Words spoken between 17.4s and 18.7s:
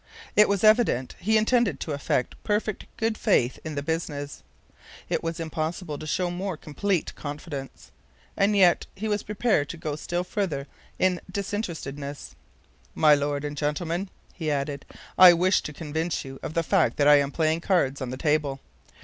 cards on the table.